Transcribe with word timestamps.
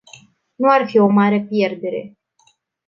Nu 0.55 0.69
ar 0.71 0.87
fi 0.89 0.97
o 0.99 1.07
mare 1.07 1.41
pierdere. 1.49 2.15